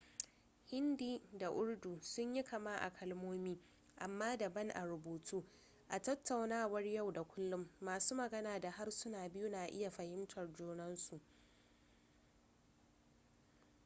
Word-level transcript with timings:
hindi 0.65 1.21
da 1.33 1.51
urdu 1.51 1.99
sun 2.01 2.35
yi 2.35 2.43
kama 2.43 2.77
a 2.77 2.93
kalmomi 2.93 3.57
amma 3.97 4.37
daban 4.37 4.69
a 4.71 4.85
rubutu 4.85 5.43
a 5.89 5.99
tattaunawar 6.01 6.85
yau 6.85 7.11
da 7.11 7.23
kullun 7.23 7.69
masu 7.81 8.15
magana 8.15 8.59
da 8.59 8.71
harsunan 8.71 9.29
biyu 9.31 9.49
na 9.49 9.65
iya 9.67 9.89
fahimtar 9.91 10.53
junan 10.53 10.95
su 10.97 11.19